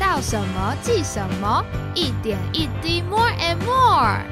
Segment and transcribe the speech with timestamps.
[0.00, 1.62] 到什么记什么，
[1.94, 4.24] 一点一滴 more and more。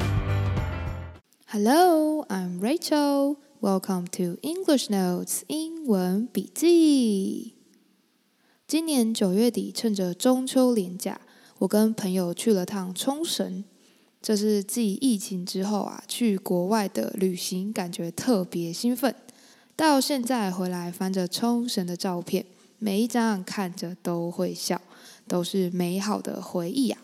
[1.47, 3.37] Hello, I'm Rachel.
[3.61, 7.53] Welcome to English Notes 英文笔记。
[8.67, 11.21] 今年九月底，趁着中秋连假，
[11.59, 13.63] 我跟朋友去了趟冲绳。
[14.23, 19.15] 这是继疫情之后啊，去国外的旅行，感觉特别兴奋。
[19.77, 22.47] 到现在回来翻着冲绳的照片，
[22.79, 24.81] 每一张看着都会笑，
[25.29, 27.01] 都是美好的回忆啊。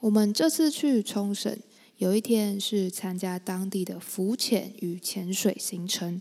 [0.00, 1.56] 我们这次去冲绳，
[1.98, 6.20] 有一天是参加当地的浮潜与潜水行程，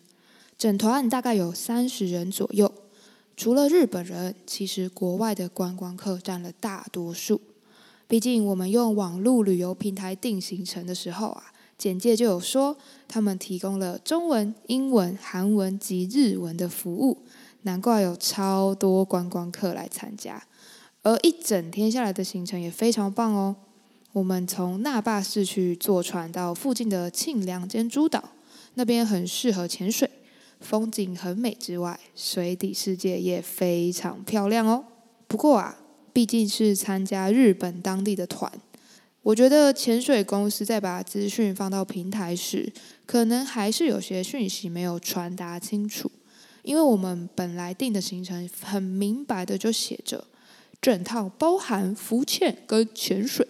[0.56, 2.72] 整团大概有三十人左右。
[3.36, 7.42] 除了日本人，其实国外的观光客占了大多数。
[8.08, 11.46] 毕竟我们用网络旅游平台订行程的时候啊，
[11.78, 12.78] 简介就有说
[13.08, 17.24] 他们提供了中文、英文、韩文及日文的服务，
[17.64, 20.46] 难怪有超多观光客来参加。
[21.04, 23.56] 而一整天下来的行程也非常棒哦。
[24.14, 28.24] 我们从那霸市区坐船到附近的庆良间诸岛，
[28.74, 30.10] 那边很适合潜水，
[30.60, 34.84] 风景很美之外，水底世界也非常漂亮哦。
[35.28, 35.78] 不过啊，
[36.12, 38.52] 毕竟是参加日本当地的团，
[39.24, 42.72] 我觉得潜水公司在把资讯放到平台时，
[43.06, 46.12] 可能还是有些讯息没有传达清楚。
[46.64, 50.24] 因为我们本来定的行程很明白的就写着，
[50.82, 53.48] 整套包含浮潜跟潜水。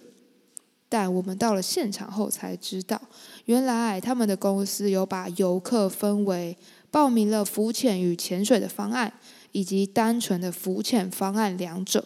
[0.89, 3.01] 但我们到了现场后才知道，
[3.45, 6.57] 原来他们的公司有把游客分为
[6.91, 9.13] 报名了浮潜与潜水的方案，
[9.53, 12.03] 以及单纯的浮潜方案两者。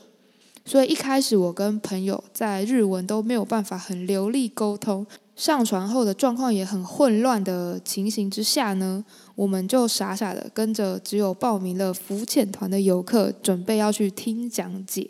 [0.64, 5.06] 所以一开始我跟朋友在日文都没有办法很流利沟通，
[5.36, 9.04] 上船后的状况也很混乱的情形之下呢，
[9.36, 15.10] 我们就傻傻的跟着只有报名了浮潜团的游客，准备要去听讲解。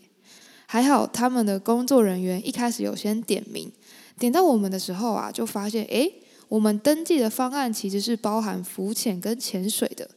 [0.66, 3.72] 还好他们的工作人员一开始有先点名，
[4.18, 6.12] 点到我们的时候啊，就发现诶，
[6.48, 10.09] 我们登记的方案其实是包含浮潜跟潜水的，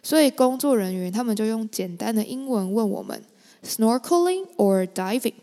[0.00, 3.20] 所以工作人员他们就用简单的英文问我们
[3.64, 5.34] snorkeling or diving。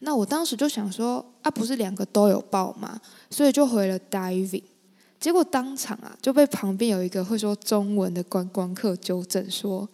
[0.00, 3.00] 那我当时就想说啊，不是两个都有报吗？
[3.30, 4.62] 所以就回了 diving。
[5.18, 9.88] 结果当场啊就被旁边有一个会说中文的观光客纠正说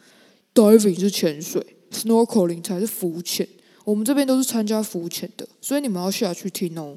[0.55, 3.47] ，diving 是潜水，snorkeling 才是浮潜。
[3.84, 6.97] 我们这边都是参加浮潜的，所以你们要下去听哦。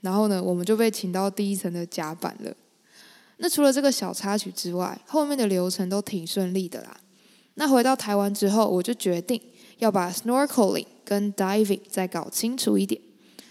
[0.00, 2.54] 然后呢，我们就被请到第一层的甲板了。
[3.38, 6.96] 那除了这个小插曲之外，后面的流程都挺顺利的啦。
[7.54, 9.40] 那回到台湾之后，我就决定
[9.80, 13.00] 要把 snorkeling 跟 diving 再搞清楚一点。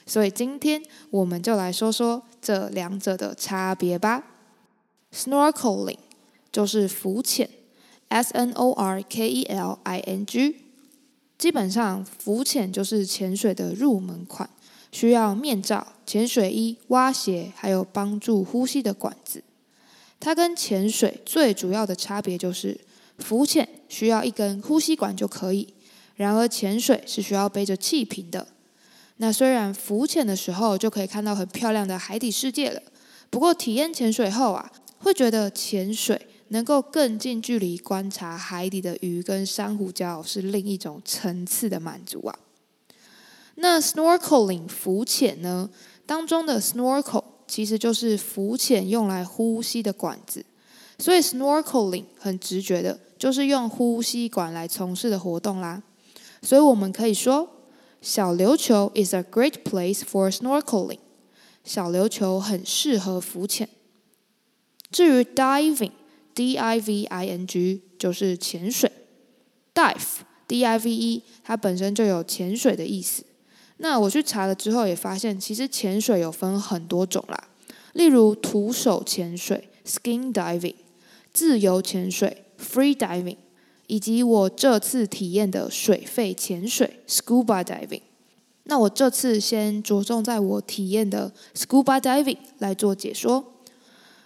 [0.06, 0.82] 所以今天
[1.12, 4.24] 我们就来说说这两者的差别吧。
[5.14, 6.00] snorkeling
[6.52, 7.50] 就是浮潜
[8.08, 10.56] ，S N O R K E L I N G。
[11.38, 14.50] 基本上，浮潜就是潜水的入门款，
[14.92, 19.44] 需要面罩、潜水衣、蛙鞋，还有帮助呼吸的管子。
[20.20, 22.78] 它跟潜水最主要的差别就是，
[23.20, 25.74] 浮潜需要一根呼吸管就可以，
[26.20, 28.46] 然而潜水是需要背着气瓶的。
[29.22, 32.82] 那虽然浮潜的时候就可以看到很漂亮的海底世界了，
[33.30, 34.70] 不过体验潜水后啊，
[35.00, 36.28] 会觉得潜水。
[36.52, 42.40] 能够更近距离观察海底的鱼跟珊瑚礁，是另一种层次的满足啊。
[43.54, 45.70] 那 snorkeling 浮潜呢？
[46.08, 50.44] 当中的 snorkel 其实就是浮潜用来呼吸的管子，
[50.98, 55.84] 所以 snorkeling 很直觉的就是用呼吸管来从事的活动啦。
[56.42, 57.50] 所以我们可以说，
[58.02, 61.00] 小琉球 is a great place for snorkeling。
[61.64, 63.70] 小琉球很适合浮潜。
[64.92, 65.92] 至于 diving。
[66.36, 68.90] D I V I N G 就是潜水
[69.74, 73.26] ，dive D I V E 它本身就有潜水的意思。
[73.78, 77.50] 那我去查了之后也发现，其实潜水有分很多种啦，
[77.92, 80.76] 例如徒手潜水 （skin diving）、
[81.34, 83.36] 自由潜水 （free diving）
[83.90, 88.04] 以及我这次体验的水肺潜水 （scuba diving）。
[88.66, 93.56] 那我这次先着重在我体验的 scuba diving 来做解说。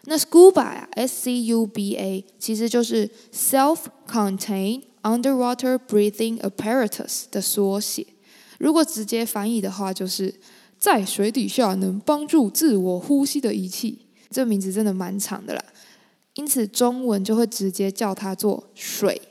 [0.03, 8.05] 那 scuba 呀，S C U B A，其实就是 self-contained underwater breathing apparatus 的缩写。
[8.59, 10.35] 如果直接翻译的话，就是
[10.77, 13.99] 在水底下能帮助自我呼吸的仪器。
[14.29, 15.63] 这名字真的蛮长的啦，
[16.33, 19.21] 因此中文就会直接叫它做水。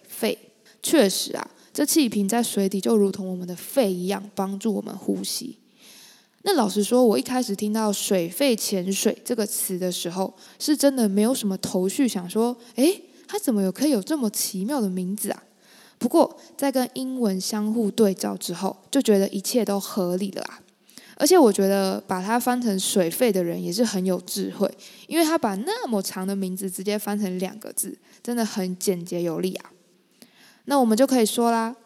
[0.83, 5.59] 确实啊，这气瓶在水底就如同我们的肺一样，帮助我们呼吸。
[6.43, 15.45] 那老实说，我一开始听到“水肺潜水”这个词的时候，是真的没有什么头绪，想说，诶，它怎么有可以有这么奇妙的名字啊？
[15.99, 20.61] 不过在跟英文相互对照之后，就觉得一切都合理了啊！
[21.17, 24.69] 而且我觉得把它翻成水费的人也是很有智慧，
[25.07, 29.71] 因为他把那么长的名字直接翻成两个字，真的很简洁有力啊。
[30.65, 31.77] 那我们就可以说啦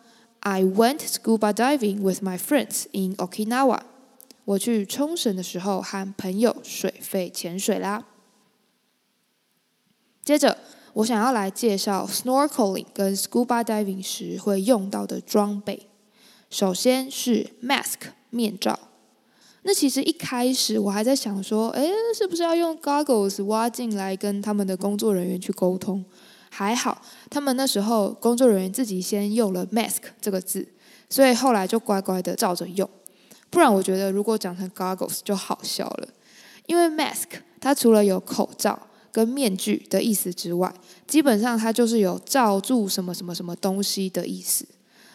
[0.40, 3.80] ：I went scuba diving with my friends in Okinawa。
[4.44, 8.04] 我去冲绳的时候和朋友水费潜水啦。
[10.24, 10.58] 接着，
[10.94, 15.88] 我想要来介绍 snorkeling 跟 scuba diving 时会用到的装备。
[16.48, 18.78] 首先是 mask 面罩。
[19.62, 26.04] 那其实一开始我还在想说，哎，是不是要用 goggles 挖进来跟他们的工作人员去沟通？
[26.56, 30.66] 还好，他们那时候工作人员自己先用了 mask 这个字，
[31.10, 32.88] 所以后来就乖乖的照着用。
[33.50, 36.08] 不然我觉得如果讲成 goggles 就好笑了，
[36.64, 37.26] 因为 mask
[37.60, 40.74] 它除了有口罩跟面具的意思之外，
[41.06, 44.66] 基本上它就是有罩住什么什么什么东西的意思。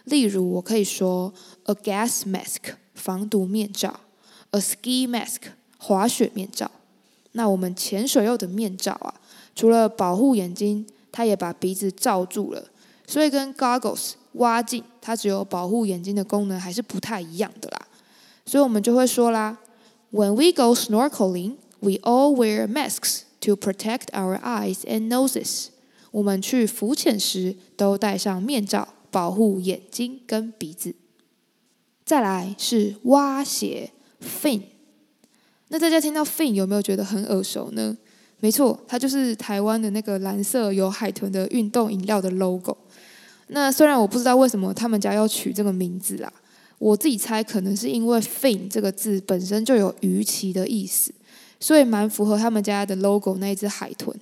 [0.03, 1.33] 例如，我可以说
[1.63, 4.01] a gas mask 防毒面罩。
[4.51, 5.39] A ski mask，
[5.79, 6.69] 滑雪面罩。
[7.31, 9.15] 那我们潜水用的面罩啊，
[9.55, 12.63] 除了保护眼睛，它也把鼻子罩住了，
[13.05, 17.87] 所以跟 goggles 挖镜，它只有保护眼睛的功能，还是不太一样的啦。
[18.45, 19.57] 所以我们就会说啦
[20.11, 25.67] ，When we go snorkeling, we all wear masks to protect our eyes and noses。
[26.11, 30.95] 我们去浮潜时都戴上面罩，保护眼睛跟鼻子。
[32.03, 33.91] 再来是蛙鞋。
[34.21, 34.61] Fin，
[35.69, 37.97] 那大家听到 Fin 有没有觉得很耳熟呢？
[38.41, 42.75] 没错，它就是台湾的那个蓝色有海豚的运动饮料的 logo。
[43.47, 46.33] 那虽然我不知道为什么他们家要取这个名字啦，
[46.77, 51.13] 我自己猜可能是因为 Fin 这个字本身就有鱼鳍的意思，
[51.59, 54.13] 所以蛮符合他们家的 logo 那一只海豚。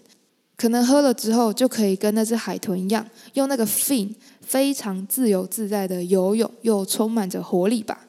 [0.56, 8.06] 可能喝了之后就可以跟那只海豚一样，用那个 Fin 非常自由自在的游泳，又充满着活力吧。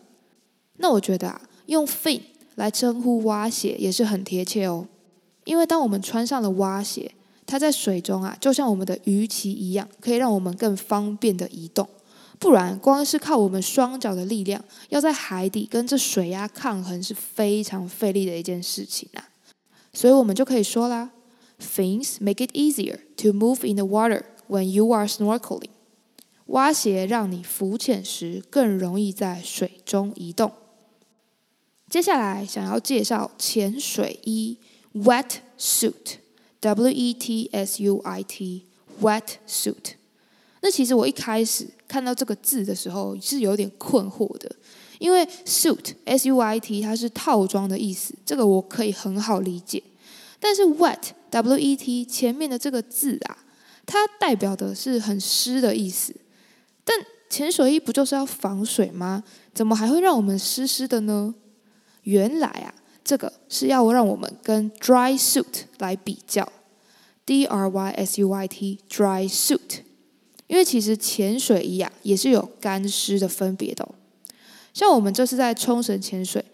[0.76, 1.40] 那我觉得啊。
[1.66, 2.20] 用 fin
[2.56, 4.88] 来称呼蛙鞋也是很贴切哦，
[5.50, 7.12] 因为当我们穿上了蛙鞋，
[7.44, 11.88] 它在水中啊，就像我们的鱼鳍一样，可以让我们更方便的移动。
[12.38, 19.28] 不然，光是靠我们双脚的力量，要在海底跟这水压抗衡是非常费力的一件事情啊。
[19.92, 21.10] 所以我们就可以说啦
[21.60, 25.70] ，fins make it easier to move in the water when you are snorkeling。
[26.46, 30.52] 蛙鞋让你浮潜时更容易在水中移动。
[31.88, 34.56] 接下来想要介绍潜水衣
[34.94, 39.94] （wet suit），W E T S U I T，wet suit。
[40.62, 44.54] 那其实我一开始看到这个字的时候是有点困惑的，
[44.98, 49.82] 因为 suit S U I T 它是套装的意思，这个我可以很好理解。
[50.38, 51.00] 但是 wet
[51.30, 53.38] W E T 前面的这个字啊，
[53.86, 56.14] 它代表的是很湿的意思。
[56.84, 56.96] 但
[57.28, 59.22] 潜水衣不就是要防水吗？
[59.54, 61.34] 怎么还会让我们湿湿的呢？
[62.02, 66.50] 原来啊，这个是要让我们跟 dry suit 来比较
[67.24, 69.80] ，D R Y S U I T dry suit，
[70.46, 73.88] 因为其实潜水衣啊也是有干湿的分别的。
[74.72, 76.44] 像我们这次在冲绳潜水，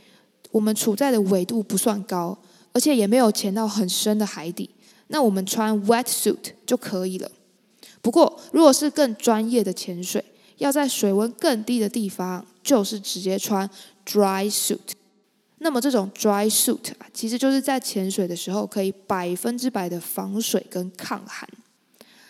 [0.51, 2.39] 我们处在的纬度不算高，
[2.73, 4.71] 而且也没有潜到很深的海底，
[5.09, 7.31] 那我们穿 wet suit 就可以了。
[8.01, 10.25] 不过，如果是更专业的潜水，
[10.59, 13.69] 要在水温更低的地方，就是直接穿
[14.07, 14.93] dry suit。
[15.59, 21.49] 那么这种 dry suit 啊，其实就是在潜水的时候可以百分之百的防水跟抗寒。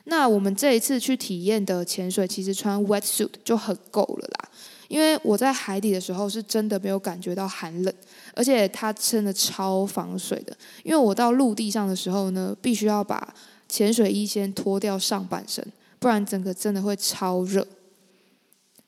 [0.05, 4.49] 那我们这一次去体验的潜水，其实穿 wet suit 就很够了啦。
[4.87, 7.93] 因为我在海底的时候是真的没有感觉到寒冷，
[8.33, 10.57] 而且它真的超防水的。
[10.85, 13.35] 因为我到陆地上的时候呢，必须要把
[13.69, 15.67] 潜水衣先脱掉上半身，
[15.99, 17.67] 不然整个真的会超热。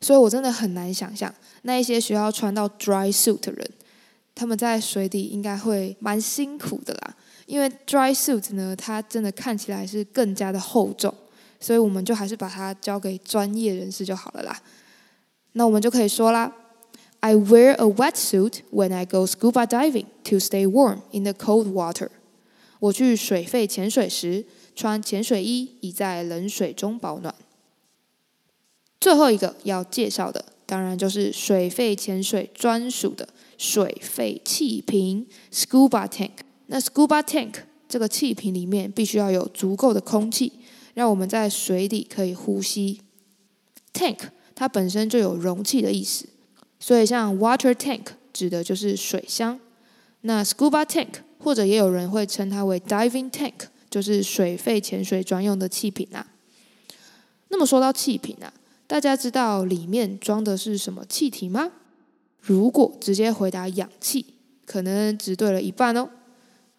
[0.01, 3.69] 所以我真的很难想象那一些需要穿到 dry suit 的人。
[4.39, 7.17] 他们在水底应该会蛮辛苦的啦，
[7.47, 11.13] 因为 dry suit 呢，它真的看起来是更加的厚重，
[11.59, 14.63] 所以我们就还是把它交给专业人士就好了啦。
[15.55, 16.53] 那我们就可以说啦
[17.19, 21.73] ，I wear a wet suit when I go scuba diving to stay warm in the cold
[21.73, 22.11] water。
[22.79, 27.35] 我去水肺潜水时穿潜水衣，以在冷水中保暖。
[29.01, 33.29] 最后一个要介绍的，当然就是水肺潜水专属的。
[33.59, 36.31] 水肺气瓶 （scuba tank）。
[36.69, 37.55] 那 scuba tank
[37.87, 40.53] 这个气瓶里面必须要有足够的空气，
[40.95, 43.03] 让我们在水底可以呼吸。
[43.93, 44.19] tank
[44.55, 46.29] 它本身就有容器的意思，
[46.79, 49.59] 所以像 water tank 指的就是水箱。
[50.23, 53.55] 那 scuba tank 或者也有人会称它为 diving tank，
[53.89, 56.27] 就是水肺潜水专用的气瓶啊。
[57.49, 58.53] 那么说到气瓶啊，
[58.87, 61.73] 大家知道里面装的是什么气体吗？
[62.41, 64.25] 如果直接回答氧气，
[64.65, 66.09] 可能只对了一半哦。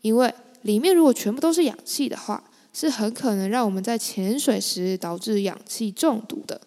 [0.01, 6.61] 因为里面如果全部都是氧气的话，是很可能让我们在潜水时导致氧气中毒的。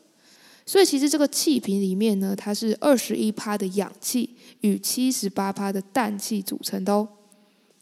[0.64, 7.08] 所以其实这个气瓶里面呢，它是二十一帕的氧气与七十八帕的氮气组成的哦。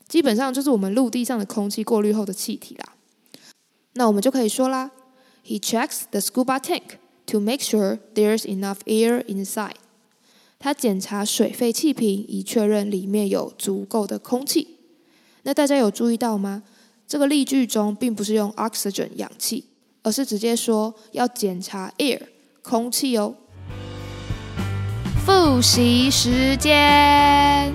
[0.08, 2.94] 基本上就是我们陆地上的空气过滤后的气体啦。
[3.94, 4.90] 那我们就可以说啦
[5.44, 9.76] ，He checks the scuba tank to make sure there's enough air inside。
[10.62, 14.76] 他检查水肺气瓶，以确认里面有足够的空气。
[15.44, 16.62] 那大家有注意到吗？
[17.08, 19.64] 这个例句中并不是用 oxygen 氧气，
[20.02, 22.20] 而是直接说要检查 air
[22.60, 23.34] 空气哦。
[25.24, 27.72] 复习时间，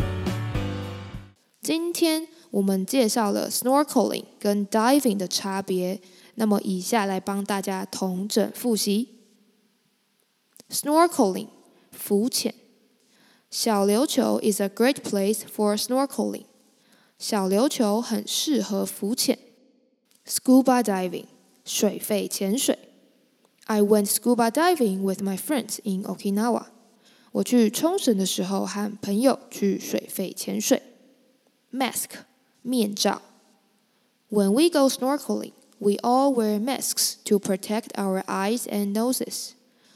[1.62, 6.00] 今天我们介绍了 snorkeling 跟 diving 的差别，
[6.36, 9.10] 那么以下来帮大家统整复习。
[10.70, 11.48] snorkeling
[11.92, 12.54] 浮潜。
[13.55, 16.45] 小琉球 is a great place for snorkeling。
[17.19, 19.39] 小琉球很适合浮潜。
[20.27, 21.27] Scuba diving，
[21.65, 22.79] 水肺潜水。
[23.65, 26.67] I went scuba diving with my friends in Okinawa。
[27.33, 30.83] 我去冲绳的时候和朋友去水肺潜水。
[31.73, 32.09] Mask，
[32.63, 33.23] 面罩。
[34.31, 39.51] When we go snorkeling, we all wear masks to protect our eyes and noses。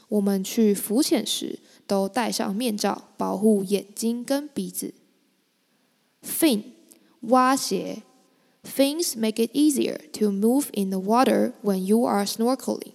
[0.07, 1.59] 我们去浮潜时。
[1.89, 4.93] 都戴上面罩，保护眼睛跟鼻子。
[6.23, 6.63] Fin，
[7.21, 8.03] 蛙鞋。
[8.63, 12.93] Fins make it easier to move in the water when you are snorkeling。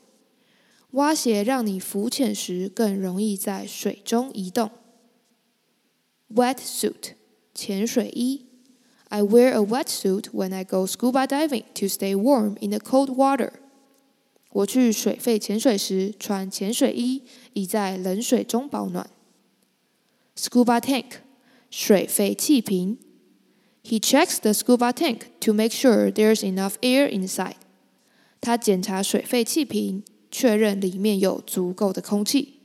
[0.93, 4.73] 蛙鞋让你浮潜时更容易在水中移动。
[6.35, 7.15] Wetsuit，
[7.55, 8.47] 潜水衣。
[9.11, 13.53] I wear a wetsuit when I go scuba diving to stay warm in the cold water。
[14.56, 19.10] 我去水肺潜水时穿潜水衣，以在冷水中保暖。
[20.38, 21.18] Scuba tank，
[21.70, 22.98] 水肺气瓶。
[23.84, 27.56] He checks the scuba tank to make sure there's enough air inside。
[28.40, 32.62] 他检查水肺气瓶，确认里面有足够的空气。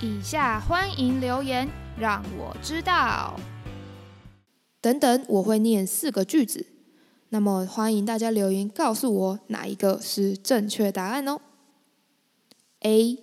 [0.00, 1.68] 以下欢迎留言，
[1.98, 3.40] 让我知道。
[4.80, 6.66] 等等，我会念四个句子。
[7.33, 11.39] 那么欢迎大家留言告诉我哪一个是正确答案哦。
[12.81, 13.17] A.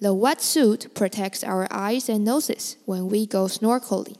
[0.00, 4.16] The wetsuit protects our eyes and noses when we go snorkeling.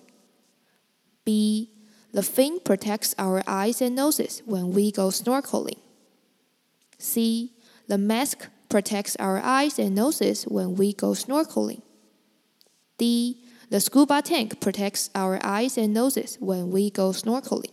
[1.25, 1.71] B.
[2.12, 5.78] The fin protects our eyes and noses when we go snorkeling.
[6.99, 7.52] C.
[7.87, 11.83] The mask protects our eyes and noses when we go snorkeling.
[12.99, 13.37] D.
[13.71, 17.71] The scuba tank protects our eyes and noses when we go snorkeling.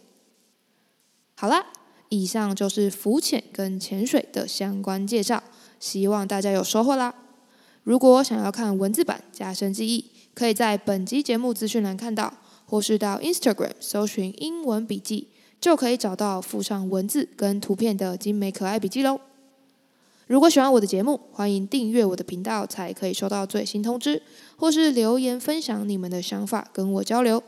[1.40, 1.64] 好啦，
[2.10, 5.42] 以上就是浮潜跟潜水的相关介绍，
[5.78, 7.14] 希望大家有收获啦。
[7.82, 10.04] 如果想要看文字版加深记忆，
[10.34, 12.34] 可以在本集节目资讯栏看到，
[12.66, 15.28] 或是到 Instagram 搜寻英文笔记，
[15.58, 19.18] 就可以找到附上文字跟图片的精美可爱笔记喽。
[20.26, 24.20] 如果喜欢我的节目，欢迎订阅我的频道，才可以收到最新通知，
[24.56, 27.42] 或是留言分享你们的想法跟我交流。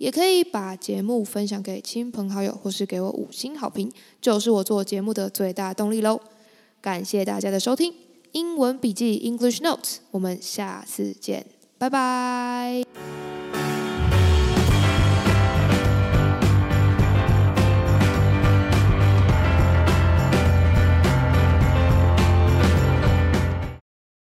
[0.00, 6.18] 也可以把节目分享给亲朋好友，或是给我五星好评，就是我做节目的最大动力喽。
[6.80, 7.92] 感谢大家的收听，
[8.32, 11.44] 英文笔记 English Notes，我们下次见，
[11.76, 13.29] 拜拜。